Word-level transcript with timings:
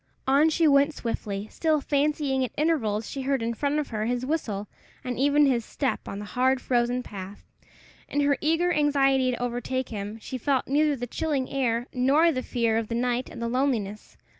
On 0.25 0.49
she 0.49 0.67
went 0.67 0.95
swiftly, 0.95 1.47
still 1.51 1.79
fancying 1.79 2.43
at 2.43 2.49
intervals 2.57 3.07
she 3.07 3.21
heard 3.21 3.43
in 3.43 3.53
front 3.53 3.77
of 3.77 3.89
her 3.89 4.07
his 4.07 4.25
whistle, 4.25 4.67
and 5.03 5.19
even 5.19 5.45
his 5.45 5.63
step 5.63 6.07
on 6.07 6.17
the 6.17 6.25
hard, 6.25 6.59
frozen 6.59 7.03
path. 7.03 7.45
In 8.09 8.21
her 8.21 8.35
eager 8.41 8.73
anxiety 8.73 9.29
to 9.29 9.39
overtake 9.39 9.89
him, 9.89 10.17
she 10.19 10.39
felt 10.39 10.65
neither 10.67 10.95
the 10.95 11.05
chilling 11.05 11.51
air 11.51 11.85
nor 11.93 12.31
the 12.31 12.41
fear 12.41 12.77
of 12.79 12.87
the 12.87 12.95
night 12.95 13.29
and 13.29 13.39
the 13.39 13.47
loneliness. 13.47 14.17